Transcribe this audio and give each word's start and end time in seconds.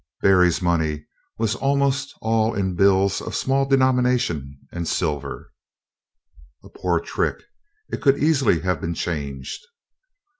"Berry's 0.23 0.63
money 0.63 1.05
was 1.37 1.53
almost 1.53 2.15
all 2.23 2.55
in 2.55 2.73
bills 2.73 3.21
of 3.21 3.27
a 3.33 3.35
small 3.35 3.67
denomination 3.67 4.57
and 4.71 4.87
silver." 4.87 5.51
"A 6.63 6.69
poor 6.69 6.99
trick; 6.99 7.43
it 7.87 8.01
could 8.01 8.17
easily 8.17 8.61
have 8.61 8.81
been 8.81 8.95
changed." 8.95 9.63